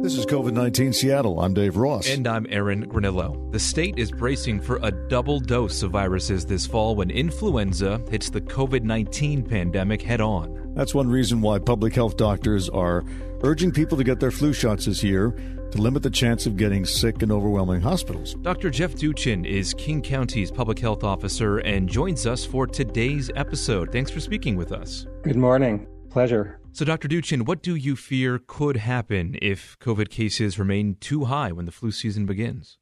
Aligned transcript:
This 0.00 0.16
is 0.16 0.26
COVID 0.26 0.52
19 0.52 0.92
Seattle. 0.92 1.40
I'm 1.40 1.52
Dave 1.52 1.76
Ross. 1.76 2.08
And 2.08 2.28
I'm 2.28 2.46
Aaron 2.50 2.88
Granillo. 2.88 3.50
The 3.50 3.58
state 3.58 3.98
is 3.98 4.12
bracing 4.12 4.60
for 4.60 4.78
a 4.84 4.92
double 5.08 5.40
dose 5.40 5.82
of 5.82 5.90
viruses 5.90 6.46
this 6.46 6.68
fall 6.68 6.94
when 6.94 7.10
influenza 7.10 8.00
hits 8.08 8.30
the 8.30 8.40
COVID 8.40 8.84
19 8.84 9.42
pandemic 9.42 10.00
head 10.00 10.20
on. 10.20 10.72
That's 10.76 10.94
one 10.94 11.08
reason 11.08 11.40
why 11.40 11.58
public 11.58 11.96
health 11.96 12.16
doctors 12.16 12.68
are 12.68 13.04
urging 13.42 13.72
people 13.72 13.98
to 13.98 14.04
get 14.04 14.20
their 14.20 14.30
flu 14.30 14.52
shots 14.52 14.86
this 14.86 15.02
year 15.02 15.32
to 15.72 15.82
limit 15.82 16.04
the 16.04 16.10
chance 16.10 16.46
of 16.46 16.56
getting 16.56 16.84
sick 16.84 17.20
in 17.24 17.32
overwhelming 17.32 17.80
hospitals. 17.80 18.34
Dr. 18.34 18.70
Jeff 18.70 18.94
Duchin 18.94 19.44
is 19.44 19.74
King 19.74 20.00
County's 20.00 20.52
public 20.52 20.78
health 20.78 21.02
officer 21.02 21.58
and 21.58 21.88
joins 21.88 22.24
us 22.24 22.44
for 22.44 22.68
today's 22.68 23.32
episode. 23.34 23.90
Thanks 23.90 24.12
for 24.12 24.20
speaking 24.20 24.54
with 24.54 24.70
us. 24.70 25.08
Good 25.24 25.36
morning. 25.36 25.88
Pleasure. 26.18 26.58
So, 26.72 26.84
Dr. 26.84 27.06
Duchin, 27.06 27.46
what 27.46 27.62
do 27.62 27.76
you 27.76 27.94
fear 27.94 28.40
could 28.44 28.78
happen 28.78 29.38
if 29.40 29.78
COVID 29.78 30.10
cases 30.10 30.58
remain 30.58 30.96
too 30.98 31.26
high 31.26 31.52
when 31.52 31.64
the 31.64 31.70
flu 31.70 31.92
season 31.92 32.26
begins? 32.26 32.76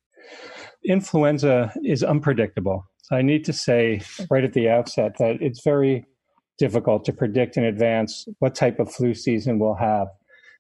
Influenza 0.83 1.71
is 1.85 2.03
unpredictable. 2.03 2.87
I 3.13 3.21
need 3.21 3.45
to 3.45 3.53
say 3.53 4.01
right 4.31 4.43
at 4.43 4.55
the 4.55 4.71
outset 4.71 5.19
that 5.19 5.37
it's 5.43 5.63
very 5.63 6.07
difficult 6.57 7.05
to 7.05 7.13
predict 7.13 7.59
in 7.59 7.65
advance 7.65 8.27
what 8.39 8.55
type 8.55 8.79
of 8.79 8.91
flu 8.91 9.13
season 9.13 9.59
we'll 9.59 9.75
have. 9.75 10.09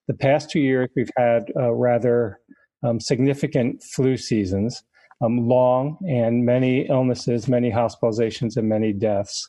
The 0.06 0.12
past 0.12 0.50
two 0.50 0.60
years, 0.60 0.90
we've 0.94 1.08
had 1.16 1.44
uh, 1.58 1.72
rather 1.72 2.40
um, 2.82 3.00
significant 3.00 3.82
flu 3.82 4.18
seasons, 4.18 4.82
um, 5.22 5.48
long 5.48 5.96
and 6.06 6.44
many 6.44 6.86
illnesses, 6.90 7.48
many 7.48 7.70
hospitalizations, 7.70 8.58
and 8.58 8.68
many 8.68 8.92
deaths. 8.92 9.48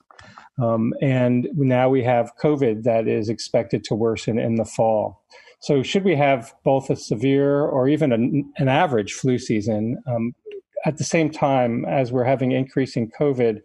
Um, 0.62 0.94
and 1.02 1.48
now 1.54 1.90
we 1.90 2.04
have 2.04 2.36
COVID 2.42 2.84
that 2.84 3.08
is 3.08 3.30
expected 3.30 3.84
to 3.86 3.96
worsen 3.96 4.40
in 4.40 4.56
the 4.56 4.66
fall. 4.66 5.24
So, 5.60 5.84
should 5.84 6.04
we 6.04 6.16
have 6.16 6.54
both 6.64 6.90
a 6.90 6.96
severe 6.96 7.62
or 7.62 7.88
even 7.88 8.12
an, 8.12 8.52
an 8.58 8.68
average 8.68 9.14
flu 9.14 9.38
season 9.38 10.02
um, 10.08 10.34
at 10.86 10.98
the 10.98 11.04
same 11.04 11.32
time 11.32 11.84
as 11.86 12.12
we're 12.12 12.24
having 12.24 12.52
increasing 12.52 13.12
COVID, 13.20 13.62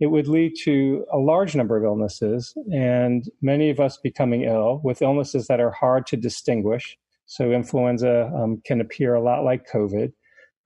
it 0.00 0.06
would 0.06 0.28
lead 0.28 0.54
to 0.64 1.04
a 1.12 1.18
large 1.18 1.54
number 1.54 1.76
of 1.76 1.84
illnesses 1.84 2.54
and 2.72 3.30
many 3.42 3.70
of 3.70 3.80
us 3.80 3.98
becoming 4.02 4.42
ill 4.42 4.80
with 4.82 5.02
illnesses 5.02 5.46
that 5.46 5.60
are 5.60 5.70
hard 5.70 6.06
to 6.06 6.16
distinguish. 6.16 6.98
So, 7.26 7.50
influenza 7.52 8.30
um, 8.34 8.62
can 8.64 8.80
appear 8.80 9.14
a 9.14 9.22
lot 9.22 9.44
like 9.44 9.70
COVID, 9.70 10.12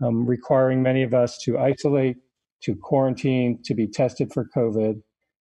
um, 0.03 0.25
requiring 0.25 0.83
many 0.83 1.03
of 1.03 1.15
us 1.15 1.39
to 1.39 1.59
isolate, 1.59 2.17
to 2.63 2.77
quarantine, 2.77 3.61
to 3.65 3.75
be 3.75 3.89
tested 3.89 4.33
for 4.33 4.49
COVID 4.57 5.01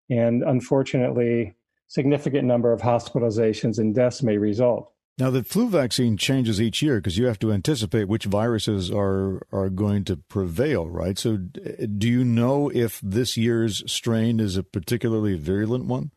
and 0.09 0.43
unfortunately, 0.43 1.55
significant 1.88 2.45
number 2.45 2.71
of 2.71 2.81
hospitalizations 2.81 3.77
and 3.79 3.93
deaths 3.93 4.23
may 4.23 4.38
result. 4.38 4.91
Now, 5.19 5.29
the 5.29 5.43
flu 5.43 5.67
vaccine 5.67 6.15
changes 6.15 6.61
each 6.61 6.81
year 6.81 6.95
because 6.95 7.17
you 7.17 7.25
have 7.25 7.39
to 7.39 7.52
anticipate 7.52 8.07
which 8.07 8.23
viruses 8.23 8.89
are 8.89 9.41
are 9.52 9.69
going 9.69 10.05
to 10.05 10.15
prevail, 10.15 10.87
right? 10.87 11.19
So, 11.19 11.35
do 11.35 12.07
you 12.07 12.23
know 12.23 12.71
if 12.73 13.02
this 13.03 13.35
year's 13.35 13.83
strain 13.91 14.39
is 14.39 14.55
a 14.55 14.63
particularly 14.63 15.35
virulent 15.35 15.85
one? 15.85 16.11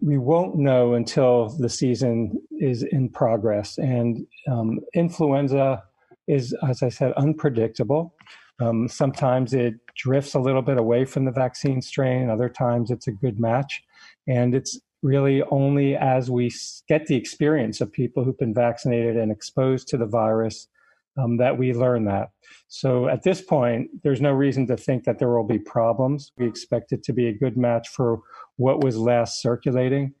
We 0.00 0.18
won't 0.18 0.56
know 0.56 0.94
until 0.94 1.48
the 1.48 1.68
season 1.68 2.40
is 2.58 2.82
in 2.82 3.08
progress, 3.08 3.78
and 3.78 4.26
um, 4.50 4.80
influenza 4.94 5.84
is, 6.26 6.56
as 6.68 6.82
I 6.82 6.88
said, 6.88 7.12
unpredictable. 7.12 8.14
Um, 8.60 8.88
sometimes 8.88 9.54
it 9.54 9.74
drifts 9.96 10.34
a 10.34 10.40
little 10.40 10.62
bit 10.62 10.78
away 10.78 11.04
from 11.04 11.24
the 11.24 11.30
vaccine 11.30 11.80
strain. 11.80 12.28
Other 12.28 12.48
times 12.48 12.90
it's 12.90 13.06
a 13.06 13.12
good 13.12 13.38
match. 13.38 13.82
And 14.26 14.54
it's 14.54 14.80
really 15.02 15.42
only 15.50 15.96
as 15.96 16.30
we 16.30 16.50
get 16.88 17.06
the 17.06 17.16
experience 17.16 17.80
of 17.80 17.92
people 17.92 18.24
who've 18.24 18.38
been 18.38 18.54
vaccinated 18.54 19.16
and 19.16 19.30
exposed 19.30 19.88
to 19.88 19.96
the 19.96 20.06
virus 20.06 20.68
um, 21.16 21.36
that 21.36 21.58
we 21.58 21.72
learn 21.72 22.04
that. 22.04 22.30
So 22.68 23.08
at 23.08 23.22
this 23.22 23.40
point, 23.40 23.90
there's 24.02 24.20
no 24.20 24.32
reason 24.32 24.66
to 24.68 24.76
think 24.76 25.04
that 25.04 25.18
there 25.18 25.30
will 25.30 25.46
be 25.46 25.58
problems. 25.58 26.32
We 26.36 26.46
expect 26.46 26.92
it 26.92 27.02
to 27.04 27.12
be 27.12 27.28
a 27.28 27.32
good 27.32 27.56
match 27.56 27.88
for 27.88 28.20
what 28.56 28.82
was 28.82 28.96
last 28.96 29.40
circulating. 29.40 30.14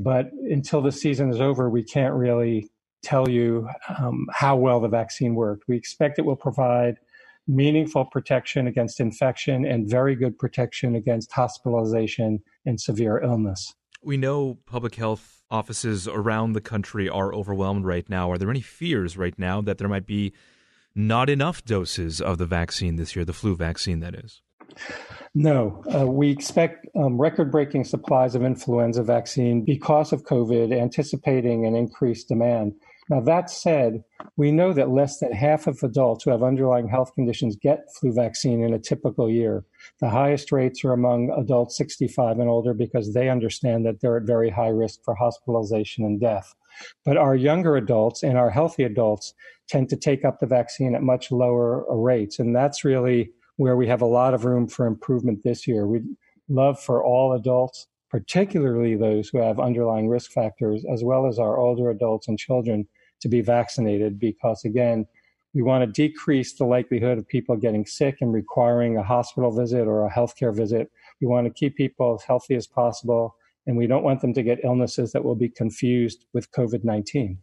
But 0.00 0.30
until 0.50 0.80
the 0.80 0.92
season 0.92 1.30
is 1.30 1.40
over, 1.40 1.70
we 1.70 1.84
can't 1.84 2.14
really 2.14 2.70
tell 3.02 3.28
you 3.28 3.68
um, 3.98 4.26
how 4.32 4.56
well 4.56 4.80
the 4.80 4.88
vaccine 4.88 5.34
worked. 5.34 5.64
We 5.68 5.76
expect 5.76 6.18
it 6.18 6.24
will 6.24 6.36
provide 6.36 6.96
meaningful 7.46 8.06
protection 8.06 8.66
against 8.66 9.00
infection 9.00 9.64
and 9.64 9.88
very 9.88 10.14
good 10.14 10.38
protection 10.38 10.94
against 10.94 11.32
hospitalization 11.32 12.40
and 12.64 12.80
severe 12.80 13.18
illness. 13.18 13.74
We 14.02 14.16
know 14.16 14.58
public 14.66 14.94
health 14.96 15.42
offices 15.50 16.08
around 16.08 16.52
the 16.52 16.60
country 16.60 17.08
are 17.08 17.34
overwhelmed 17.34 17.84
right 17.84 18.08
now. 18.08 18.30
Are 18.30 18.38
there 18.38 18.50
any 18.50 18.60
fears 18.60 19.16
right 19.16 19.38
now 19.38 19.60
that 19.62 19.78
there 19.78 19.88
might 19.88 20.06
be 20.06 20.32
not 20.94 21.28
enough 21.28 21.64
doses 21.64 22.20
of 22.20 22.38
the 22.38 22.46
vaccine 22.46 22.96
this 22.96 23.16
year, 23.16 23.24
the 23.24 23.32
flu 23.32 23.56
vaccine, 23.56 24.00
that 24.00 24.14
is? 24.14 24.40
No, 25.34 25.82
uh, 25.94 26.06
we 26.06 26.30
expect 26.30 26.86
um, 26.96 27.20
record 27.20 27.50
breaking 27.50 27.84
supplies 27.84 28.34
of 28.34 28.44
influenza 28.44 29.02
vaccine 29.02 29.64
because 29.64 30.12
of 30.12 30.24
COVID, 30.24 30.76
anticipating 30.76 31.66
an 31.66 31.74
increased 31.74 32.28
demand. 32.28 32.74
Now, 33.10 33.20
that 33.20 33.50
said, 33.50 34.02
we 34.36 34.50
know 34.50 34.72
that 34.72 34.90
less 34.90 35.18
than 35.18 35.32
half 35.32 35.66
of 35.66 35.82
adults 35.82 36.24
who 36.24 36.30
have 36.30 36.42
underlying 36.42 36.88
health 36.88 37.12
conditions 37.14 37.56
get 37.56 37.92
flu 38.00 38.12
vaccine 38.12 38.62
in 38.62 38.72
a 38.72 38.78
typical 38.78 39.30
year. 39.30 39.64
The 40.00 40.08
highest 40.08 40.52
rates 40.52 40.84
are 40.84 40.92
among 40.92 41.30
adults 41.30 41.76
65 41.76 42.38
and 42.38 42.48
older 42.48 42.72
because 42.72 43.12
they 43.12 43.28
understand 43.28 43.84
that 43.84 44.00
they're 44.00 44.16
at 44.16 44.24
very 44.24 44.50
high 44.50 44.68
risk 44.68 45.00
for 45.04 45.14
hospitalization 45.14 46.04
and 46.04 46.20
death. 46.20 46.54
But 47.04 47.16
our 47.16 47.36
younger 47.36 47.76
adults 47.76 48.22
and 48.22 48.38
our 48.38 48.50
healthy 48.50 48.84
adults 48.84 49.34
tend 49.68 49.88
to 49.90 49.96
take 49.96 50.24
up 50.24 50.40
the 50.40 50.46
vaccine 50.46 50.94
at 50.94 51.02
much 51.02 51.30
lower 51.30 51.84
rates. 51.94 52.38
And 52.38 52.56
that's 52.56 52.84
really 52.84 53.30
where 53.56 53.76
we 53.76 53.86
have 53.86 54.02
a 54.02 54.06
lot 54.06 54.34
of 54.34 54.44
room 54.44 54.66
for 54.66 54.86
improvement 54.86 55.44
this 55.44 55.66
year. 55.66 55.86
We'd 55.86 56.06
love 56.48 56.80
for 56.80 57.04
all 57.04 57.32
adults 57.32 57.86
particularly 58.14 58.94
those 58.94 59.28
who 59.28 59.38
have 59.38 59.58
underlying 59.58 60.08
risk 60.08 60.30
factors, 60.30 60.84
as 60.84 61.02
well 61.02 61.26
as 61.26 61.40
our 61.40 61.58
older 61.58 61.90
adults 61.90 62.28
and 62.28 62.38
children, 62.38 62.86
to 63.20 63.28
be 63.28 63.40
vaccinated 63.40 64.20
because, 64.20 64.64
again, 64.64 65.04
we 65.52 65.62
want 65.62 65.82
to 65.82 65.90
decrease 65.90 66.54
the 66.54 66.64
likelihood 66.64 67.18
of 67.18 67.26
people 67.26 67.56
getting 67.56 67.84
sick 67.84 68.18
and 68.20 68.32
requiring 68.32 68.96
a 68.96 69.02
hospital 69.02 69.50
visit 69.50 69.88
or 69.88 70.06
a 70.06 70.12
healthcare 70.12 70.54
visit. 70.54 70.92
We 71.20 71.26
want 71.26 71.48
to 71.48 71.52
keep 71.52 71.74
people 71.74 72.14
as 72.14 72.24
healthy 72.24 72.54
as 72.54 72.68
possible, 72.68 73.34
and 73.66 73.76
we 73.76 73.88
don't 73.88 74.04
want 74.04 74.20
them 74.20 74.32
to 74.34 74.44
get 74.44 74.64
illnesses 74.64 75.10
that 75.10 75.24
will 75.24 75.34
be 75.34 75.48
confused 75.48 76.24
with 76.32 76.52
COVID 76.52 76.84
19. 76.84 77.36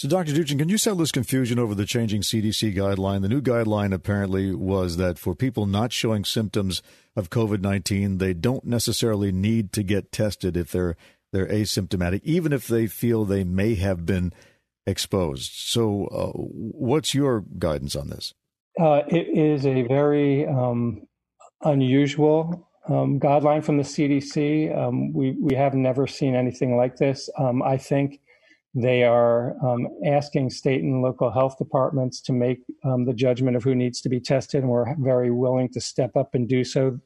So, 0.00 0.08
Dr. 0.08 0.32
Duchin, 0.32 0.58
can 0.58 0.70
you 0.70 0.78
settle 0.78 1.00
this 1.00 1.12
confusion 1.12 1.58
over 1.58 1.74
the 1.74 1.84
changing 1.84 2.22
CDC 2.22 2.74
guideline? 2.74 3.20
The 3.20 3.28
new 3.28 3.42
guideline 3.42 3.92
apparently 3.92 4.54
was 4.54 4.96
that 4.96 5.18
for 5.18 5.34
people 5.34 5.66
not 5.66 5.92
showing 5.92 6.24
symptoms 6.24 6.80
of 7.14 7.28
COVID 7.28 7.60
19, 7.60 8.16
they 8.16 8.32
don't 8.32 8.64
necessarily 8.64 9.30
need 9.30 9.74
to 9.74 9.82
get 9.82 10.10
tested 10.10 10.56
if 10.56 10.72
they're, 10.72 10.96
they're 11.34 11.48
asymptomatic, 11.48 12.22
even 12.24 12.50
if 12.50 12.66
they 12.66 12.86
feel 12.86 13.26
they 13.26 13.44
may 13.44 13.74
have 13.74 14.06
been 14.06 14.32
exposed. 14.86 15.52
So, 15.52 16.06
uh, 16.06 16.32
what's 16.32 17.14
your 17.14 17.44
guidance 17.58 17.94
on 17.94 18.08
this? 18.08 18.32
Uh, 18.80 19.02
it 19.06 19.28
is 19.28 19.66
a 19.66 19.82
very 19.82 20.46
um, 20.46 21.02
unusual 21.60 22.66
um, 22.88 23.20
guideline 23.20 23.62
from 23.62 23.76
the 23.76 23.82
CDC. 23.82 24.74
Um, 24.74 25.12
we, 25.12 25.32
we 25.32 25.54
have 25.56 25.74
never 25.74 26.06
seen 26.06 26.34
anything 26.34 26.78
like 26.78 26.96
this. 26.96 27.28
Um, 27.36 27.62
I 27.62 27.76
think 27.76 28.22
they 28.74 29.02
are 29.02 29.56
um, 29.66 29.88
asking 30.06 30.50
state 30.50 30.82
and 30.82 31.02
local 31.02 31.30
health 31.30 31.58
departments 31.58 32.20
to 32.22 32.32
make 32.32 32.60
um, 32.84 33.04
the 33.04 33.12
judgment 33.12 33.56
of 33.56 33.64
who 33.64 33.74
needs 33.74 34.00
to 34.02 34.08
be 34.08 34.20
tested, 34.20 34.62
and 34.62 34.70
we're 34.70 34.94
very 34.98 35.30
willing 35.30 35.68
to 35.70 35.80
step 35.80 36.16
up 36.16 36.34
and 36.34 36.48
do 36.48 36.62
so. 36.62 36.98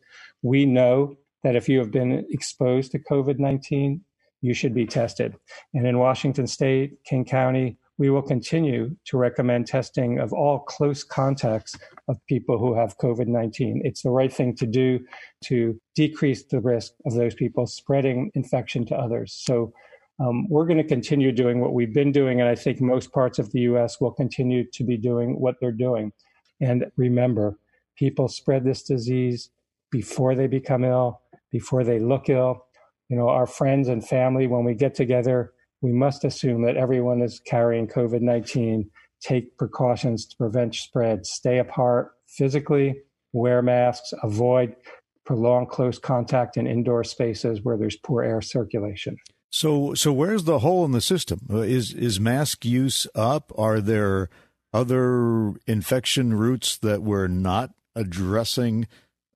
We 0.43 0.67
know 0.67 1.17
that 1.43 1.57
if 1.57 1.69
you 1.69 1.79
have 1.79 1.91
been 1.91 2.27
exposed 2.31 2.93
to 2.93 2.99
COVID 2.99 3.39
19, 3.39 4.03
you 4.43 4.53
should 4.53 4.75
be 4.75 4.87
tested. 4.87 5.37
And 5.73 5.87
in 5.87 5.99
Washington 5.99 6.47
state, 6.47 7.03
King 7.05 7.25
County, 7.25 7.79
we 7.97 8.11
will 8.11 8.23
continue 8.23 8.95
to 9.07 9.17
recommend 9.17 9.67
testing 9.67 10.19
of 10.19 10.33
all 10.33 10.59
close 10.59 11.05
contacts 11.05 11.77
of 12.09 12.19
people 12.27 12.59
who 12.59 12.75
have 12.75 12.99
COVID 12.99 13.27
19. 13.27 13.83
It's 13.85 14.03
the 14.03 14.11
right 14.11 14.33
thing 14.33 14.55
to 14.57 14.67
do 14.67 15.01
to 15.45 15.81
decrease 15.95 16.45
the 16.45 16.61
risk 16.61 16.93
of 17.07 17.15
those 17.15 17.35
people 17.35 17.67
spreading 17.67 18.31
infection 18.35 18.85
to 18.87 18.97
others. 18.97 19.33
So 19.33 19.73
um, 20.21 20.49
we're 20.49 20.67
going 20.67 20.79
to 20.79 20.85
continue 20.85 21.33
doing 21.33 21.61
what 21.61 21.75
we've 21.75 21.93
been 21.93 22.13
doing, 22.13 22.41
and 22.41 22.49
I 22.49 22.55
think 22.55 22.81
most 22.81 23.13
parts 23.13 23.39
of 23.39 23.51
the 23.51 23.61
U.S. 23.61 24.01
will 24.01 24.13
continue 24.13 24.65
to 24.73 24.85
be 24.85 24.97
doing 24.97 25.41
what 25.41 25.57
they're 25.61 25.73
doing. 25.73 26.13
And 26.61 26.87
remember, 26.97 27.59
people 27.97 28.29
spread 28.29 28.65
this 28.65 28.83
disease 28.83 29.51
before 29.91 30.35
they 30.35 30.47
become 30.47 30.85
ill, 30.85 31.21
before 31.51 31.83
they 31.85 31.99
look 31.99 32.29
ill. 32.29 32.65
You 33.09 33.17
know, 33.17 33.29
our 33.29 33.47
friends 33.47 33.89
and 33.89 34.07
family, 34.07 34.47
when 34.47 34.65
we 34.65 34.75
get 34.75 34.95
together, 34.95 35.53
we 35.83 35.93
must 35.93 36.25
assume 36.25 36.63
that 36.63 36.77
everyone 36.77 37.21
is 37.21 37.41
carrying 37.41 37.89
COVID 37.89 38.21
19. 38.21 38.89
Take 39.21 39.57
precautions 39.59 40.27
to 40.27 40.37
prevent 40.37 40.75
spread. 40.75 41.27
Stay 41.27 41.59
apart 41.59 42.13
physically, 42.27 42.95
wear 43.33 43.63
masks, 43.63 44.13
avoid 44.23 44.77
prolonged 45.25 45.71
close 45.71 45.99
contact 45.99 46.57
in 46.57 46.67
indoor 46.67 47.03
spaces 47.03 47.61
where 47.63 47.77
there's 47.77 47.97
poor 47.97 48.23
air 48.23 48.41
circulation. 48.41 49.17
So, 49.55 49.95
so 49.95 50.13
where's 50.13 50.43
the 50.45 50.59
hole 50.59 50.85
in 50.85 50.91
the 50.91 51.01
system? 51.01 51.47
Uh, 51.49 51.59
is 51.59 51.93
is 51.93 52.19
mask 52.19 52.65
use 52.65 53.07
up? 53.15 53.53
Are 53.57 53.81
there 53.81 54.29
other 54.73 55.53
infection 55.69 56.35
routes 56.35 56.77
that 56.79 57.05
we're 57.05 57.29
not 57.29 57.71
addressing 57.95 58.89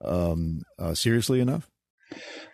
um, 0.04 0.62
uh, 0.76 0.94
seriously 0.94 1.38
enough? 1.38 1.70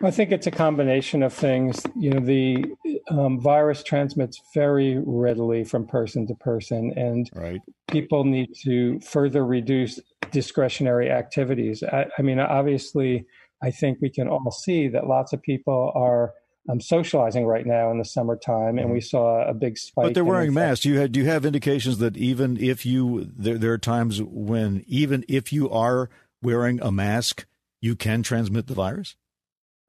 I 0.03 0.11
think 0.11 0.31
it's 0.31 0.45
a 0.45 0.51
combination 0.51 1.23
of 1.23 1.33
things. 1.33 1.81
You 1.97 2.11
know, 2.11 2.19
the 2.19 2.65
um, 3.09 3.39
virus 3.39 3.81
transmits 3.81 4.39
very 4.53 5.01
readily 5.03 5.63
from 5.63 5.87
person 5.87 6.27
to 6.27 6.35
person, 6.35 6.93
and 6.95 7.27
right. 7.33 7.61
people 7.89 8.25
need 8.25 8.49
to 8.63 8.99
further 8.99 9.43
reduce 9.43 9.99
discretionary 10.29 11.09
activities. 11.09 11.81
I, 11.81 12.05
I, 12.15 12.21
mean, 12.21 12.37
obviously, 12.37 13.25
I 13.63 13.71
think 13.71 13.97
we 14.03 14.11
can 14.11 14.27
all 14.27 14.51
see 14.51 14.87
that 14.89 15.07
lots 15.07 15.33
of 15.33 15.41
people 15.41 15.91
are 15.95 16.31
um, 16.69 16.81
socializing 16.81 17.45
right 17.45 17.65
now 17.65 17.91
in 17.91 17.97
the 17.97 18.05
summertime, 18.05 18.77
and 18.79 18.91
we 18.91 18.99
mm-hmm. 18.99 19.05
saw 19.05 19.47
a 19.47 19.53
big 19.53 19.77
spike. 19.77 20.05
But 20.05 20.13
they're 20.13 20.25
wearing 20.25 20.53
masks. 20.53 20.85
You 20.85 20.99
had, 20.99 21.11
do 21.11 21.19
you 21.19 21.27
have 21.27 21.45
indications 21.45 21.99
that 21.99 22.17
even 22.17 22.57
if 22.57 22.85
you 22.85 23.31
there, 23.35 23.57
there 23.57 23.73
are 23.73 23.77
times 23.77 24.21
when 24.21 24.83
even 24.87 25.23
if 25.27 25.53
you 25.53 25.69
are 25.69 26.09
wearing 26.41 26.81
a 26.81 26.91
mask, 26.91 27.45
you 27.81 27.95
can 27.95 28.23
transmit 28.23 28.67
the 28.67 28.73
virus? 28.73 29.15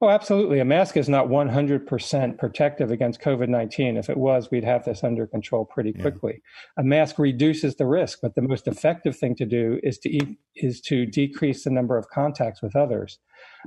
Oh, 0.02 0.10
absolutely. 0.10 0.60
A 0.60 0.64
mask 0.64 0.98
is 0.98 1.08
not 1.08 1.28
100% 1.28 2.38
protective 2.38 2.90
against 2.90 3.22
COVID 3.22 3.48
19. 3.48 3.96
If 3.96 4.10
it 4.10 4.18
was, 4.18 4.50
we'd 4.50 4.62
have 4.62 4.84
this 4.84 5.02
under 5.02 5.26
control 5.26 5.64
pretty 5.64 5.94
quickly. 5.94 6.42
Yeah. 6.76 6.82
A 6.82 6.84
mask 6.84 7.18
reduces 7.18 7.76
the 7.76 7.86
risk, 7.86 8.18
but 8.20 8.34
the 8.34 8.42
most 8.42 8.68
effective 8.68 9.16
thing 9.16 9.34
to 9.36 9.46
do 9.46 9.80
is 9.82 9.98
to, 10.00 10.10
e- 10.10 10.36
is 10.54 10.82
to 10.82 11.06
decrease 11.06 11.64
the 11.64 11.70
number 11.70 11.96
of 11.96 12.10
contacts 12.10 12.60
with 12.60 12.76
others. 12.76 13.18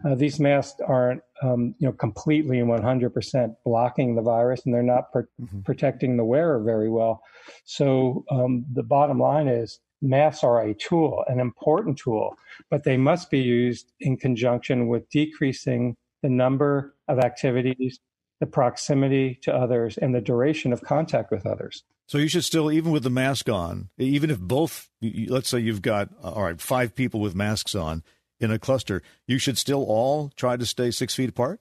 Uh, 0.05 0.13
these 0.13 0.39
masks 0.39 0.79
aren't 0.87 1.23
um, 1.41 1.73
you 1.79 1.87
know, 1.87 1.93
completely 1.93 2.59
and 2.59 2.69
100% 2.69 3.55
blocking 3.65 4.15
the 4.15 4.21
virus, 4.21 4.61
and 4.65 4.73
they're 4.73 4.83
not 4.83 5.11
per- 5.11 5.29
mm-hmm. 5.41 5.61
protecting 5.61 6.15
the 6.15 6.25
wearer 6.25 6.61
very 6.61 6.91
well. 6.91 7.23
So 7.65 8.23
um, 8.29 8.65
the 8.71 8.83
bottom 8.83 9.17
line 9.17 9.47
is 9.47 9.79
masks 10.03 10.43
are 10.43 10.61
a 10.61 10.75
tool, 10.75 11.23
an 11.27 11.39
important 11.39 11.97
tool, 11.97 12.35
but 12.69 12.83
they 12.83 12.97
must 12.97 13.31
be 13.31 13.39
used 13.39 13.93
in 13.99 14.15
conjunction 14.15 14.87
with 14.87 15.09
decreasing 15.09 15.97
the 16.21 16.29
number 16.29 16.95
of 17.07 17.19
activities, 17.19 17.99
the 18.39 18.45
proximity 18.45 19.39
to 19.43 19.53
others, 19.53 19.97
and 19.97 20.13
the 20.13 20.21
duration 20.21 20.73
of 20.73 20.81
contact 20.81 21.31
with 21.31 21.45
others. 21.45 21.83
So 22.07 22.17
you 22.17 22.27
should 22.27 22.43
still, 22.43 22.71
even 22.71 22.91
with 22.91 23.03
the 23.03 23.11
mask 23.11 23.49
on, 23.49 23.89
even 23.97 24.31
if 24.31 24.39
both, 24.39 24.89
let's 25.01 25.49
say 25.49 25.59
you've 25.59 25.83
got, 25.83 26.09
uh, 26.23 26.31
all 26.31 26.43
right, 26.43 26.59
five 26.59 26.95
people 26.95 27.19
with 27.19 27.35
masks 27.35 27.75
on 27.75 28.03
in 28.39 28.51
a 28.51 28.57
cluster, 28.57 29.03
you 29.27 29.37
should 29.37 29.57
still 29.57 29.83
all 29.83 30.31
try 30.35 30.57
to 30.57 30.65
stay 30.65 30.89
six 30.89 31.13
feet 31.13 31.29
apart? 31.29 31.59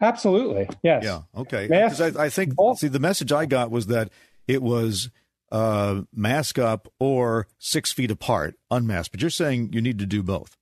Absolutely. 0.00 0.68
Yes. 0.82 1.04
Yeah. 1.04 1.22
Okay. 1.36 1.68
Because 1.68 2.00
I, 2.00 2.24
I, 2.24 2.28
think, 2.28 2.54
see, 2.76 2.88
the 2.88 2.98
message 2.98 3.30
I 3.30 3.46
got 3.46 3.70
was 3.70 3.86
that 3.86 4.10
it 4.48 4.62
was 4.62 5.10
uh, 5.52 6.02
mask 6.14 6.58
up 6.58 6.88
or 6.98 7.46
six 7.58 7.92
feet 7.92 8.10
apart, 8.10 8.56
unmasked. 8.70 9.12
But 9.12 9.20
you're 9.20 9.30
saying 9.30 9.70
you 9.72 9.82
need 9.82 9.98
to 9.98 10.06
do 10.06 10.22
both. 10.22 10.56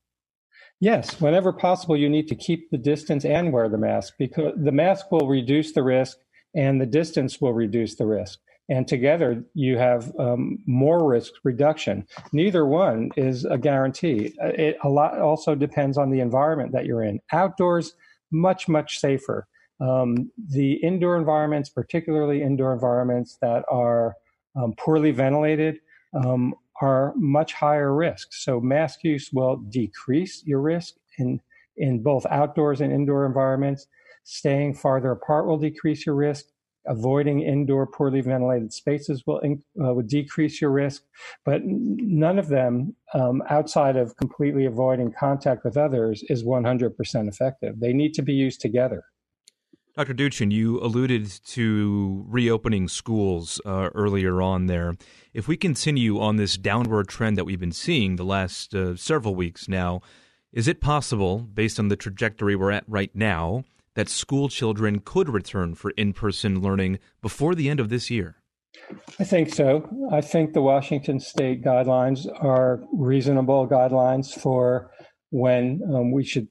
Yes, 0.80 1.20
whenever 1.20 1.52
possible, 1.52 1.94
you 1.94 2.08
need 2.08 2.26
to 2.28 2.34
keep 2.34 2.70
the 2.70 2.78
distance 2.78 3.26
and 3.26 3.52
wear 3.52 3.68
the 3.68 3.76
mask 3.76 4.14
because 4.18 4.54
the 4.56 4.72
mask 4.72 5.12
will 5.12 5.28
reduce 5.28 5.72
the 5.72 5.82
risk 5.82 6.16
and 6.54 6.80
the 6.80 6.86
distance 6.86 7.38
will 7.38 7.52
reduce 7.52 7.96
the 7.96 8.06
risk. 8.06 8.38
And 8.70 8.88
together, 8.88 9.44
you 9.52 9.76
have 9.76 10.10
um, 10.18 10.58
more 10.66 11.06
risk 11.06 11.32
reduction. 11.44 12.06
Neither 12.32 12.64
one 12.64 13.10
is 13.16 13.44
a 13.44 13.58
guarantee. 13.58 14.32
It 14.40 14.78
a 14.82 14.88
lot 14.88 15.18
also 15.18 15.54
depends 15.54 15.98
on 15.98 16.10
the 16.10 16.20
environment 16.20 16.72
that 16.72 16.86
you're 16.86 17.02
in. 17.02 17.20
Outdoors, 17.32 17.94
much 18.30 18.68
much 18.68 19.00
safer. 19.00 19.48
Um, 19.80 20.30
the 20.48 20.74
indoor 20.74 21.16
environments, 21.16 21.68
particularly 21.68 22.42
indoor 22.42 22.72
environments 22.72 23.38
that 23.42 23.64
are 23.68 24.14
um, 24.54 24.74
poorly 24.78 25.10
ventilated, 25.10 25.80
um, 26.14 26.54
are 26.80 27.12
much 27.16 27.52
higher 27.52 27.94
risk. 27.94 28.28
So 28.32 28.60
mask 28.60 29.04
use 29.04 29.30
will 29.32 29.56
decrease 29.68 30.42
your 30.44 30.60
risk 30.60 30.94
in, 31.18 31.40
in 31.76 32.02
both 32.02 32.26
outdoors 32.26 32.80
and 32.80 32.92
indoor 32.92 33.26
environments. 33.26 33.86
Staying 34.24 34.74
farther 34.74 35.12
apart 35.12 35.46
will 35.46 35.58
decrease 35.58 36.06
your 36.06 36.14
risk. 36.14 36.46
Avoiding 36.86 37.42
indoor 37.42 37.86
poorly 37.86 38.22
ventilated 38.22 38.72
spaces 38.72 39.22
will 39.26 39.40
uh, 39.44 39.92
would 39.92 40.08
decrease 40.08 40.62
your 40.62 40.70
risk, 40.70 41.02
but 41.44 41.60
none 41.64 42.38
of 42.38 42.48
them, 42.48 42.96
um, 43.12 43.42
outside 43.50 43.96
of 43.96 44.16
completely 44.16 44.64
avoiding 44.64 45.12
contact 45.12 45.62
with 45.62 45.76
others, 45.76 46.24
is 46.30 46.42
100% 46.42 47.28
effective. 47.28 47.78
They 47.80 47.92
need 47.92 48.14
to 48.14 48.22
be 48.22 48.32
used 48.32 48.62
together. 48.62 49.04
Dr. 50.00 50.14
Duchin, 50.14 50.50
you 50.50 50.80
alluded 50.80 51.26
to 51.48 52.24
reopening 52.26 52.88
schools 52.88 53.60
uh, 53.66 53.90
earlier 53.94 54.40
on 54.40 54.64
there. 54.64 54.96
If 55.34 55.46
we 55.46 55.58
continue 55.58 56.18
on 56.18 56.36
this 56.36 56.56
downward 56.56 57.08
trend 57.08 57.36
that 57.36 57.44
we've 57.44 57.60
been 57.60 57.70
seeing 57.70 58.16
the 58.16 58.24
last 58.24 58.74
uh, 58.74 58.96
several 58.96 59.34
weeks 59.34 59.68
now, 59.68 60.00
is 60.54 60.68
it 60.68 60.80
possible, 60.80 61.40
based 61.40 61.78
on 61.78 61.88
the 61.88 61.96
trajectory 61.96 62.56
we're 62.56 62.70
at 62.70 62.84
right 62.88 63.10
now, 63.14 63.64
that 63.94 64.08
school 64.08 64.48
children 64.48 65.00
could 65.00 65.28
return 65.28 65.74
for 65.74 65.90
in 65.98 66.14
person 66.14 66.62
learning 66.62 66.98
before 67.20 67.54
the 67.54 67.68
end 67.68 67.78
of 67.78 67.90
this 67.90 68.10
year? 68.10 68.36
I 69.18 69.24
think 69.24 69.54
so. 69.54 69.86
I 70.10 70.22
think 70.22 70.54
the 70.54 70.62
Washington 70.62 71.20
state 71.20 71.62
guidelines 71.62 72.26
are 72.42 72.80
reasonable 72.90 73.68
guidelines 73.68 74.32
for 74.32 74.92
when 75.28 75.82
um, 75.94 76.10
we 76.10 76.24
should 76.24 76.48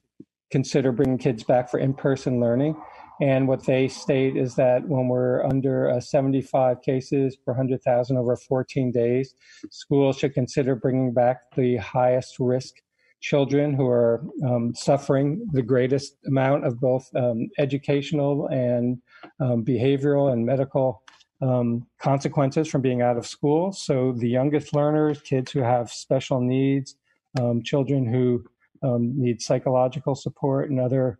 consider 0.52 0.92
bringing 0.92 1.18
kids 1.18 1.44
back 1.44 1.68
for 1.68 1.80
in 1.80 1.96
person 1.96 2.40
learning. 2.40 2.76
And 3.22 3.48
what 3.48 3.66
they 3.66 3.88
state 3.88 4.38
is 4.38 4.56
that 4.56 4.88
when 4.88 5.08
we're 5.08 5.44
under 5.44 5.90
uh, 5.90 6.00
75 6.00 6.82
cases 6.82 7.36
per 7.36 7.52
100,000 7.52 8.18
over 8.18 8.36
14 8.36 8.92
days, 8.92 9.36
schools 9.70 10.18
should 10.18 10.34
consider 10.34 10.76
bringing 10.76 11.14
back 11.14 11.54
the 11.56 11.78
highest 11.78 12.40
risk 12.40 12.76
children 13.22 13.74
who 13.74 13.88
are 13.88 14.24
um, 14.46 14.74
suffering 14.74 15.46
the 15.52 15.62
greatest 15.62 16.16
amount 16.26 16.66
of 16.66 16.80
both 16.80 17.10
um, 17.16 17.50
educational 17.58 18.48
and 18.48 19.02
um, 19.40 19.64
behavioral 19.66 20.32
and 20.32 20.46
medical 20.46 21.04
um, 21.42 21.86
consequences 22.02 22.68
from 22.68 22.82
being 22.82 23.02
out 23.02 23.18
of 23.18 23.26
school. 23.26 23.72
So 23.72 24.14
the 24.14 24.30
youngest 24.30 24.74
learners, 24.74 25.22
kids 25.22 25.52
who 25.52 25.60
have 25.60 25.92
special 25.92 26.42
needs, 26.42 26.96
um, 27.40 27.62
children 27.64 28.06
who 28.08 28.46
um, 28.84 29.14
need 29.20 29.42
psychological 29.42 30.16
support 30.16 30.70
and 30.70 30.80
other 30.80 31.20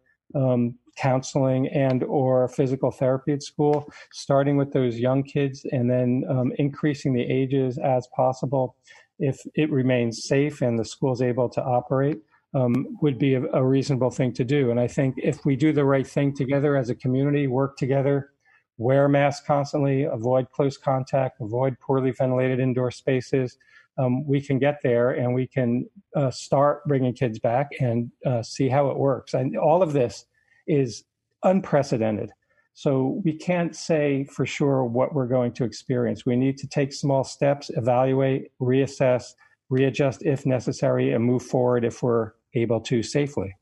counseling 0.98 1.68
and 1.70 2.04
or 2.04 2.48
physical 2.48 2.92
therapy 2.92 3.34
at 3.34 3.44
school 3.44 3.92
starting 4.12 4.58
with 4.58 4.72
those 4.72 4.98
young 4.98 5.24
kids 5.24 5.66
and 5.72 5.90
then 5.90 6.24
um, 6.30 6.52
increasing 6.58 7.14
the 7.14 7.24
ages 7.24 7.78
as 7.78 8.08
possible 8.16 8.76
if 9.20 9.42
it 9.56 9.72
remains 9.72 10.26
safe 10.26 10.62
and 10.62 10.78
the 10.78 10.86
school 10.86 11.12
is 11.12 11.22
able 11.22 11.50
to 11.50 11.64
operate 11.64 12.20
um, 12.54 12.98
would 13.02 13.20
be 13.20 13.36
a, 13.36 13.44
a, 13.54 13.64
reasonable 13.64 14.10
thing 14.10 14.34
to 14.34 14.44
do 14.44 14.72
and 14.72 14.80
i 14.80 14.88
think 14.88 15.16
if 15.18 15.46
we 15.46 15.56
do 15.56 15.72
the 15.72 15.86
right 15.86 16.08
thing 16.08 16.34
together 16.34 16.76
as 16.76 16.90
a 16.90 16.96
community 16.96 17.48
work 17.48 17.78
together 17.78 18.32
wear 18.78 19.08
masks 19.08 19.46
constantly 19.46 20.04
avoid 20.04 20.50
close 20.52 20.78
contact 20.78 21.42
avoid 21.42 21.80
poorly 21.80 22.12
ventilated 22.12 22.60
indoor 22.60 22.90
spaces 22.92 23.58
um, 24.00 24.26
we 24.26 24.40
can 24.40 24.58
get 24.58 24.80
there 24.82 25.12
and 25.12 25.34
we 25.34 25.46
can 25.46 25.88
uh, 26.16 26.32
start 26.32 26.86
bringing 26.86 27.14
kids 27.14 27.38
back 27.38 27.70
and 27.82 28.10
uh, 28.26 28.42
see 28.42 28.70
how 28.70 28.90
it 28.90 28.98
works. 28.98 29.34
And 29.34 29.58
all 29.58 29.84
of 29.84 29.92
this 29.92 30.26
is 30.70 31.04
unprecedented. 31.44 32.32
So 32.74 33.22
we 33.26 33.34
can't 33.34 33.76
say 33.76 34.26
for 34.26 34.46
sure 34.46 34.86
what 34.86 35.14
we're 35.14 35.28
going 35.28 35.52
to 35.54 35.66
experience. 35.66 36.26
We 36.26 36.38
need 36.38 36.58
to 36.60 36.68
take 36.68 36.94
small 36.94 37.24
steps, 37.24 37.70
evaluate, 37.72 38.52
reassess, 38.62 39.34
readjust 39.70 40.24
if 40.24 40.46
necessary, 40.46 41.12
and 41.12 41.24
move 41.24 41.44
forward 41.44 41.84
if 41.84 42.02
we're 42.02 42.32
able 42.54 42.80
to 42.82 43.04
safely. 43.04 43.56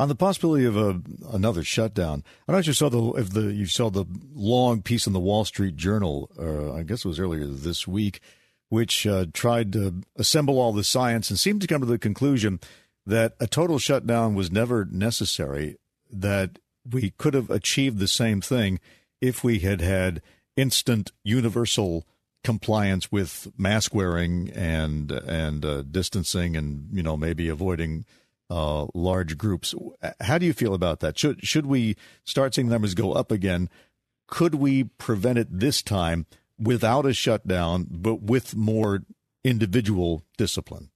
On 0.00 0.08
the 0.08 0.14
possibility 0.14 0.64
of 0.64 0.76
a, 0.76 1.00
another 1.32 1.62
shutdown, 1.62 2.24
I 2.48 2.52
don't 2.52 2.66
you 2.66 2.72
saw 2.72 2.88
the 2.88 3.12
if 3.20 3.30
the 3.30 3.52
you 3.52 3.66
saw 3.66 3.90
the 3.90 4.06
long 4.34 4.82
piece 4.82 5.06
in 5.06 5.12
the 5.12 5.20
Wall 5.20 5.44
Street 5.44 5.76
Journal. 5.76 6.30
Uh, 6.38 6.72
I 6.72 6.82
guess 6.82 7.04
it 7.04 7.08
was 7.08 7.20
earlier 7.20 7.46
this 7.46 7.86
week 7.86 8.20
which 8.68 9.06
uh, 9.06 9.26
tried 9.32 9.72
to 9.72 10.02
assemble 10.16 10.58
all 10.58 10.72
the 10.72 10.84
science 10.84 11.30
and 11.30 11.38
seemed 11.38 11.60
to 11.60 11.66
come 11.66 11.80
to 11.80 11.86
the 11.86 11.98
conclusion 11.98 12.60
that 13.06 13.34
a 13.40 13.46
total 13.46 13.78
shutdown 13.78 14.34
was 14.34 14.52
never 14.52 14.84
necessary, 14.84 15.76
that 16.10 16.58
we 16.90 17.10
could 17.10 17.34
have 17.34 17.50
achieved 17.50 17.98
the 17.98 18.08
same 18.08 18.40
thing 18.40 18.80
if 19.20 19.42
we 19.44 19.60
had 19.60 19.80
had 19.80 20.22
instant 20.56 21.12
universal 21.22 22.06
compliance 22.44 23.10
with 23.10 23.48
mask 23.58 23.94
wearing 23.94 24.50
and 24.50 25.10
and 25.10 25.64
uh, 25.64 25.82
distancing 25.82 26.56
and 26.56 26.88
you 26.92 27.02
know 27.02 27.16
maybe 27.16 27.48
avoiding 27.48 28.04
uh, 28.50 28.86
large 28.94 29.36
groups. 29.36 29.74
How 30.20 30.38
do 30.38 30.46
you 30.46 30.52
feel 30.52 30.74
about 30.74 31.00
that? 31.00 31.18
Should 31.18 31.46
should 31.46 31.66
we 31.66 31.96
start 32.24 32.54
seeing 32.54 32.68
numbers 32.68 32.94
go 32.94 33.12
up 33.12 33.30
again? 33.30 33.68
Could 34.26 34.54
we 34.56 34.84
prevent 34.84 35.38
it 35.38 35.48
this 35.50 35.82
time 35.82 36.26
without 36.58 37.06
a 37.06 37.12
shutdown, 37.12 37.86
but 37.90 38.22
with 38.22 38.56
more 38.56 39.02
individual 39.44 40.24
discipline? 40.36 40.90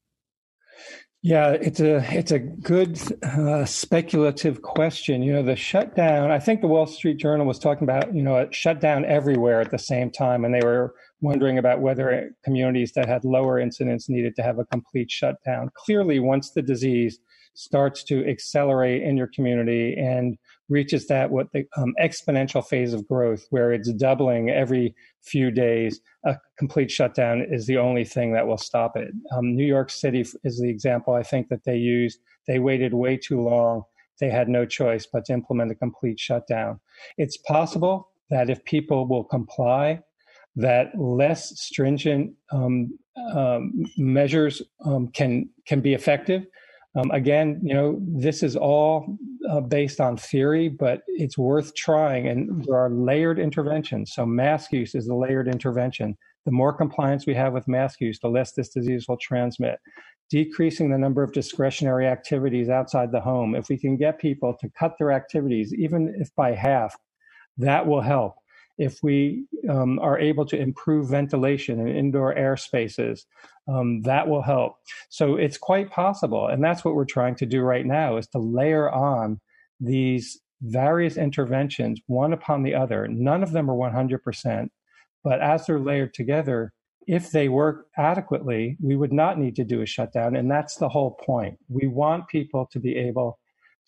Yeah, 1.25 1.51
it's 1.51 1.79
a 1.79 2.05
it's 2.13 2.33
a 2.33 2.41
good 2.41 3.01
uh, 3.23 3.65
speculative 3.65 4.61
question. 4.63 5.23
You 5.23 5.35
know, 5.35 5.43
the 5.45 5.55
shutdown. 5.55 6.33
I 6.33 6.41
think 6.41 6.61
the 6.61 6.67
Wall 6.67 6.87
Street 6.87 7.19
Journal 7.19 7.47
was 7.47 7.61
talking 7.61 7.85
about 7.85 8.13
you 8.13 8.25
know 8.25 8.39
a 8.39 8.53
shutdown 8.53 9.05
everywhere 9.05 9.61
at 9.61 9.71
the 9.71 9.79
same 9.79 10.11
time, 10.11 10.45
and 10.45 10.53
they 10.53 10.67
were 10.67 10.97
wondering 11.21 11.59
about 11.59 11.81
whether 11.81 12.33
communities 12.43 12.91
that 12.95 13.07
had 13.07 13.25
lower 13.25 13.61
incidence 13.61 14.09
needed 14.09 14.35
to 14.35 14.43
have 14.43 14.59
a 14.59 14.65
complete 14.65 15.13
shutdown. 15.13 15.71
Clearly, 15.77 16.19
once 16.19 16.51
the 16.51 16.63
disease 16.63 17.21
starts 17.55 18.03
to 18.05 18.29
accelerate 18.29 19.03
in 19.05 19.17
your 19.17 19.29
community 19.29 19.95
and 19.97 20.37
reaches 20.69 21.07
that 21.09 21.31
what 21.31 21.49
the 21.53 21.65
um, 21.77 21.95
exponential 22.01 22.67
phase 22.67 22.93
of 22.93 23.07
growth 23.07 23.47
where 23.51 23.73
it's 23.73 23.93
doubling 23.93 24.51
every 24.51 24.95
few 25.23 25.51
days 25.51 26.01
a 26.25 26.37
complete 26.59 26.91
shutdown 26.91 27.45
is 27.51 27.67
the 27.67 27.77
only 27.77 28.05
thing 28.05 28.33
that 28.33 28.47
will 28.47 28.59
stop 28.59 28.97
it. 28.97 29.09
Um, 29.37 29.57
new 29.57 29.67
york 29.67 29.91
city 29.91 30.21
is 30.45 30.61
the 30.61 30.71
example 30.71 31.15
i 31.15 31.23
think 31.23 31.49
that 31.49 31.65
they 31.65 31.77
used. 31.77 32.19
They 32.47 32.59
waited 32.59 32.95
way 32.95 33.17
too 33.17 33.41
long. 33.41 33.83
They 34.21 34.31
had 34.31 34.49
no 34.49 34.65
choice 34.67 35.07
but 35.11 35.25
to 35.27 35.33
implement 35.33 35.71
a 35.71 35.75
complete 35.75 36.19
shutdown. 36.21 36.81
It's 37.17 37.37
possible 37.37 38.09
that 38.31 38.51
if 38.51 38.65
people 38.65 39.07
will 39.07 39.25
comply 39.25 40.01
that 40.57 40.89
less 40.99 41.59
stringent 41.59 42.33
um, 42.51 42.99
um 43.35 43.73
measures 43.97 44.63
um, 44.85 45.09
can 45.09 45.49
can 45.67 45.81
be 45.81 45.95
effective. 45.95 46.45
Um, 46.95 47.11
again, 47.11 47.61
you 47.63 47.75
know, 47.75 47.99
this 48.03 48.43
is 48.43 48.55
all 48.55 49.17
uh, 49.51 49.61
based 49.61 50.01
on 50.01 50.17
theory, 50.17 50.69
but 50.69 51.03
it's 51.09 51.39
worth 51.39 51.75
trying. 51.75 52.29
And 52.29 52.65
there 52.65 52.77
are 52.77 52.91
layered 52.91 53.39
interventions. 53.39 54.13
So, 54.15 54.27
mask 54.27 54.73
use 54.73 54.95
is 54.95 55.09
a 55.09 55.15
layered 55.15 55.49
intervention. 55.49 56.17
The 56.45 56.53
more 56.53 56.73
compliance 56.73 57.27
we 57.27 57.35
have 57.35 57.53
with 57.53 57.69
mask 57.69 58.01
use, 58.01 58.19
the 58.19 58.29
less 58.29 58.53
this 58.53 58.71
disease 58.71 59.07
will 59.09 59.19
transmit. 59.19 59.79
Decreasing 60.31 60.91
the 60.91 60.99
number 60.99 61.23
of 61.23 61.33
discretionary 61.33 62.07
activities 62.07 62.69
outside 62.69 63.13
the 63.13 63.21
home. 63.21 63.55
If 63.55 63.69
we 63.69 63.79
can 63.79 63.97
get 63.97 64.19
people 64.19 64.57
to 64.61 64.71
cut 64.71 64.95
their 64.99 65.13
activities, 65.13 65.75
even 65.75 66.15
if 66.19 66.35
by 66.35 66.53
half, 66.53 66.97
that 67.59 67.87
will 67.87 68.01
help 68.01 68.35
if 68.79 68.99
we 69.03 69.45
um, 69.69 69.99
are 69.99 70.19
able 70.19 70.47
to 70.47 70.59
improve 70.59 71.11
ventilation 71.11 71.81
in 71.81 71.89
indoor 71.89 72.35
air 72.35 72.57
spaces, 72.57 73.27
um, 73.69 74.03
that 74.03 74.29
will 74.29 74.43
help. 74.43 74.77
So 75.09 75.37
it's 75.37 75.59
quite 75.59 75.91
possible, 75.91 76.47
and 76.49 76.63
that's 76.63 76.85
what 76.85 76.95
we're 76.95 77.05
trying 77.05 77.37
to 77.37 77.47
do 77.47 77.63
right 77.63 77.87
now: 77.87 78.17
is 78.17 78.27
to 78.29 78.39
layer 78.39 78.91
on 78.91 79.41
these 79.81 80.41
various 80.63 81.17
interventions 81.17 82.01
one 82.07 82.33
upon 82.33 82.63
the 82.63 82.75
other. 82.75 83.09
None 83.09 83.43
of 83.43 83.53
them 83.53 83.71
are 83.71 83.75
100%, 83.75 84.69
but 85.25 85.41
as 85.41 85.67
they're 85.67 85.81
layered 85.81 86.15
together, 86.15 86.73
if 87.07 87.33
they 87.33 87.49
work 87.49 87.87
adequately, 87.97 88.77
we 88.81 88.95
would 88.95 89.13
not 89.13 89.39
need 89.39 89.57
to 89.57 89.65
do 89.65 89.83
a 89.83 89.87
shutdown, 89.87 90.37
and 90.37 90.51
that's 90.51 90.77
the 90.77 90.89
whole 90.89 91.19
point. 91.27 91.59
We 91.69 91.89
want 91.89 92.29
people 92.29 92.69
to 92.73 92.79
be 92.79 92.97
able 92.97 93.39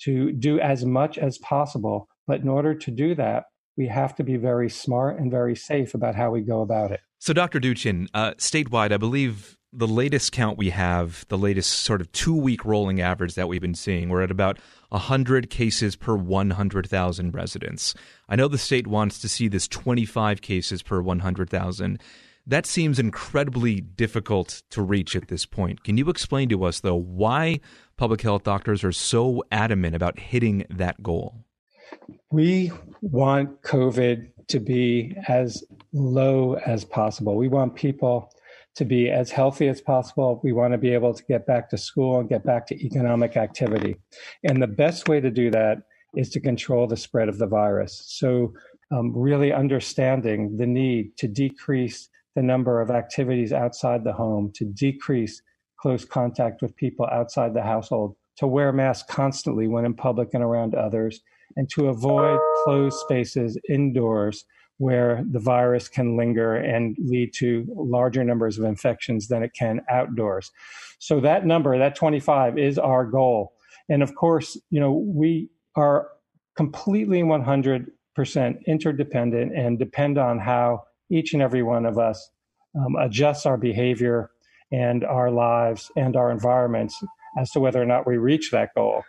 to 0.01 0.33
do 0.33 0.59
as 0.59 0.85
much 0.85 1.19
as 1.19 1.39
possible, 1.39 2.09
but 2.27 2.41
in 2.41 2.49
order 2.49 2.75
to 2.75 2.91
do 2.91 3.15
that, 3.15 3.45
we 3.77 3.89
have 3.89 4.15
to 4.17 4.25
be 4.25 4.37
very 4.37 4.71
smart 4.71 5.19
and 5.19 5.31
very 5.31 5.57
safe 5.57 5.95
about 5.95 6.15
how 6.15 6.31
we 6.31 6.41
go 6.41 6.61
about 6.61 6.93
it. 6.93 7.01
So, 7.19 7.33
Dr. 7.33 7.61
Duchin, 7.61 8.09
uh, 8.15 8.33
statewide, 8.33 8.93
I 8.93 8.99
believe 8.99 9.57
the 9.73 9.89
latest 9.89 10.31
count 10.31 10.57
we 10.57 10.71
have, 10.71 11.25
the 11.29 11.39
latest 11.39 11.81
sort 11.81 12.01
of 12.01 12.11
two 12.13 12.35
week 12.35 12.65
rolling 12.65 13.01
average 13.01 13.35
that 13.35 13.49
we've 13.49 13.61
been 13.61 13.75
seeing, 13.75 14.09
we're 14.09 14.23
at 14.23 14.31
about 14.31 14.59
100 14.91 15.51
cases 15.51 15.97
per 15.97 16.15
100,000 16.15 17.35
residents. 17.35 17.95
I 18.29 18.37
know 18.37 18.47
the 18.47 18.59
state 18.59 18.87
wants 18.87 19.19
to 19.21 19.29
see 19.29 19.49
this 19.49 19.67
25 19.67 20.41
cases 20.43 20.83
per 20.83 21.03
100,000. 21.03 21.99
That 22.47 22.67
seems 22.67 22.99
incredibly 22.99 23.81
difficult 23.81 24.63
to 24.71 24.83
reach 24.83 25.17
at 25.17 25.29
this 25.29 25.47
point. 25.47 25.83
Can 25.83 25.97
you 25.97 26.09
explain 26.11 26.51
to 26.51 26.65
us, 26.65 26.81
though, 26.81 26.95
why 26.95 27.61
public 27.97 28.21
health 28.21 28.45
doctors 28.45 28.85
are 28.85 28.93
so 28.93 29.43
adamant 29.51 29.97
about 29.97 30.19
hitting 30.19 30.67
that 30.69 31.03
goal? 31.03 31.44
We 32.31 32.73
want 33.01 33.63
COVID 33.63 34.31
to 34.49 34.61
be 34.61 35.17
as 35.29 35.65
low 35.93 36.55
as 36.55 36.85
possible. 36.85 37.37
We 37.37 37.49
want 37.49 37.75
people 37.75 38.31
to 38.77 38.85
be 38.85 39.09
as 39.11 39.31
healthy 39.31 39.69
as 39.69 39.81
possible. 39.81 40.41
We 40.43 40.53
want 40.53 40.73
to 40.73 40.79
be 40.79 40.93
able 40.93 41.15
to 41.15 41.25
get 41.25 41.47
back 41.47 41.71
to 41.71 41.79
school 41.79 42.19
and 42.19 42.29
get 42.29 42.45
back 42.45 42.67
to 42.69 42.85
economic 42.85 43.37
activity. 43.37 43.97
And 44.43 44.61
the 44.61 44.67
best 44.67 45.09
way 45.09 45.21
to 45.21 45.31
do 45.31 45.51
that 45.51 45.79
is 46.17 46.31
to 46.31 46.41
control 46.41 46.87
the 46.87 46.97
spread 46.97 47.29
of 47.29 47.39
the 47.39 47.47
virus. 47.47 48.05
So, 48.07 48.53
um, 48.91 49.17
really 49.17 49.53
understanding 49.53 50.57
the 50.57 50.67
need 50.67 51.17
to 51.19 51.29
decrease 51.29 52.09
the 52.35 52.43
number 52.43 52.81
of 52.81 52.91
activities 52.91 53.53
outside 53.53 54.05
the 54.05 54.13
home, 54.13 54.53
to 54.57 54.65
decrease 54.65 55.41
close 55.79 56.05
contact 56.05 56.63
with 56.63 56.77
people 56.77 57.07
outside 57.11 57.55
the 57.55 57.63
household, 57.63 58.17
to 58.37 58.47
wear 58.47 58.73
masks 58.73 59.13
constantly 59.13 59.69
when 59.69 59.85
in 59.85 59.95
public 59.95 60.31
and 60.35 60.43
around 60.43 60.75
others, 60.75 61.21
and 61.57 61.69
to 61.71 61.89
avoid 61.89 62.39
closed 62.65 62.99
spaces 62.99 63.59
indoors 63.69 64.45
where 64.79 65.25
the 65.31 65.39
virus 65.39 65.89
can 65.89 66.17
linger 66.17 66.57
and 66.57 66.97
lead 66.99 67.33
to 67.33 67.65
larger 67.77 68.25
numbers 68.25 68.59
of 68.59 68.65
infections 68.65 69.29
than 69.29 69.43
it 69.43 69.53
can 69.55 69.81
outdoors. 69.89 70.51
So 70.99 71.21
that 71.21 71.47
number, 71.47 71.79
that 71.79 71.95
25 71.95 72.59
is 72.59 72.79
our 72.79 73.05
goal. 73.05 73.53
And 73.89 74.03
of 74.03 74.15
course, 74.15 74.59
you 74.71 74.81
know, 74.81 74.93
we 74.93 75.49
are 75.77 76.09
completely 76.57 77.23
100% 77.23 77.87
interdependent 78.67 79.57
and 79.57 79.79
depend 79.79 80.19
on 80.19 80.39
how 80.39 80.85
each 81.11 81.35
and 81.35 81.43
every 81.43 81.63
one 81.63 81.87
of 81.87 81.99
us 81.99 82.31
um, 82.77 82.97
adjusts 82.97 83.47
our 83.47 83.57
behavior 83.57 84.31
and 84.73 85.05
our 85.05 85.31
lives 85.31 85.91
and 85.97 86.17
our 86.17 86.31
environments 86.31 87.01
as 87.39 87.51
to 87.51 87.61
whether 87.61 87.81
or 87.81 87.87
not 87.87 88.07
we 88.07 88.17
reach 88.17 88.51
that 88.51 88.75
goal. 88.75 89.03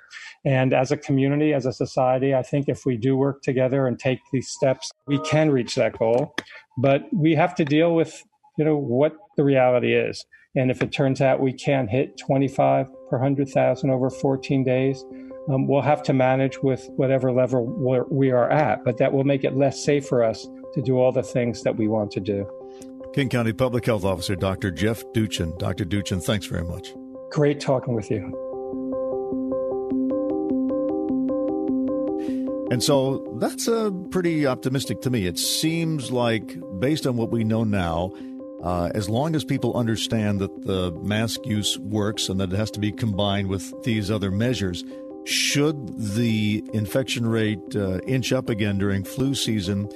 And 0.45 0.73
as 0.73 0.91
a 0.91 0.97
community, 0.97 1.53
as 1.53 1.65
a 1.65 1.73
society, 1.73 2.33
I 2.33 2.43
think 2.43 2.69
if 2.69 2.85
we 2.85 2.97
do 2.97 3.15
work 3.17 3.41
together 3.41 3.87
and 3.87 3.99
take 3.99 4.19
these 4.31 4.49
steps, 4.49 4.91
we 5.07 5.19
can 5.19 5.49
reach 5.49 5.75
that 5.75 5.97
goal. 5.97 6.35
But 6.77 7.03
we 7.13 7.35
have 7.35 7.55
to 7.55 7.65
deal 7.65 7.95
with, 7.95 8.23
you 8.57 8.65
know, 8.65 8.77
what 8.77 9.15
the 9.37 9.43
reality 9.43 9.93
is. 9.93 10.25
And 10.55 10.71
if 10.71 10.81
it 10.81 10.91
turns 10.91 11.21
out 11.21 11.41
we 11.41 11.51
can't 11.51 11.89
hit 11.89 12.17
25 12.17 12.87
per 13.09 13.17
100,000 13.17 13.89
over 13.89 14.09
14 14.09 14.63
days, 14.63 15.03
um, 15.49 15.67
we'll 15.67 15.81
have 15.81 16.01
to 16.03 16.13
manage 16.13 16.57
with 16.63 16.87
whatever 16.95 17.31
level 17.31 17.65
we 18.09 18.31
are 18.31 18.49
at. 18.49 18.83
But 18.83 18.97
that 18.97 19.13
will 19.13 19.23
make 19.23 19.43
it 19.43 19.55
less 19.55 19.83
safe 19.83 20.07
for 20.07 20.23
us 20.23 20.47
to 20.73 20.81
do 20.81 20.97
all 20.97 21.11
the 21.11 21.23
things 21.23 21.63
that 21.63 21.75
we 21.75 21.87
want 21.87 22.11
to 22.11 22.19
do. 22.19 22.47
King 23.13 23.29
County 23.29 23.53
Public 23.53 23.85
Health 23.85 24.03
Officer 24.03 24.35
Dr. 24.35 24.71
Jeff 24.71 25.03
Duchin. 25.13 25.57
Dr. 25.57 25.85
Duchin, 25.85 26.21
thanks 26.21 26.45
very 26.45 26.65
much. 26.65 26.93
Great 27.31 27.59
talking 27.59 27.95
with 27.95 28.09
you. 28.09 28.31
And 32.71 32.83
so 32.83 33.37
that's 33.39 33.67
uh, 33.67 33.91
pretty 34.09 34.47
optimistic 34.47 35.01
to 35.01 35.09
me. 35.09 35.27
It 35.27 35.37
seems 35.37 36.11
like, 36.11 36.57
based 36.79 37.05
on 37.05 37.15
what 37.15 37.29
we 37.29 37.43
know 37.43 37.63
now, 37.63 38.11
uh, 38.63 38.89
as 38.95 39.07
long 39.07 39.35
as 39.35 39.43
people 39.43 39.77
understand 39.77 40.39
that 40.39 40.65
the 40.65 40.91
mask 41.03 41.45
use 41.45 41.77
works 41.77 42.27
and 42.27 42.39
that 42.39 42.51
it 42.51 42.55
has 42.57 42.71
to 42.71 42.79
be 42.79 42.91
combined 42.91 43.47
with 43.47 43.83
these 43.83 44.09
other 44.09 44.31
measures, 44.31 44.83
should 45.25 45.75
the 45.97 46.63
infection 46.73 47.27
rate 47.27 47.75
uh, 47.75 47.99
inch 48.07 48.33
up 48.33 48.49
again 48.49 48.77
during 48.77 49.03
flu 49.03 49.35
season, 49.35 49.87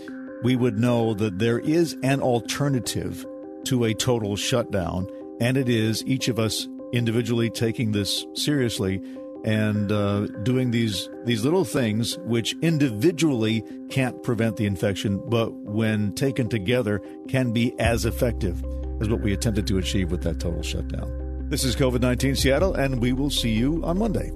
we 0.44 0.56
would 0.56 0.78
know 0.78 1.14
that 1.16 1.40
there 1.40 1.60
is 1.60 1.98
an 2.04 2.22
alternative 2.22 3.26
to 3.66 3.84
a 3.84 3.94
total 3.94 4.36
shutdown, 4.36 5.08
and 5.42 5.58
it 5.58 5.68
is 5.68 6.06
each 6.06 6.28
of 6.28 6.40
us 6.40 6.68
individually 6.94 7.50
taking 7.50 7.92
this 7.92 8.26
seriously 8.34 9.02
and 9.46 9.92
uh, 9.92 10.28
doing 10.44 10.72
these 10.72 11.10
these 11.26 11.44
little 11.44 11.64
things 11.64 12.18
which 12.20 12.56
individually 12.62 13.64
can't 13.90 14.22
prevent 14.24 14.58
the 14.58 14.66
infection, 14.66 15.22
but 15.30 15.54
when 15.54 16.14
taken 16.14 16.50
together 16.50 17.02
can 17.28 17.52
be 17.52 17.78
as 17.80 18.06
effective 18.06 18.64
as 19.02 19.08
what 19.08 19.22
we 19.22 19.34
attempted 19.34 19.66
to 19.68 19.78
achieve 19.78 20.12
with 20.12 20.24
that 20.24 20.40
total 20.40 20.62
shutdown. 20.62 21.48
This 21.50 21.64
is 21.64 21.76
COVID 21.76 22.02
19 22.02 22.36
Seattle, 22.36 22.74
and 22.76 23.02
we 23.02 23.14
will 23.14 23.30
see 23.30 23.52
you 23.52 23.84
on 23.84 23.98
Monday. 23.98 24.32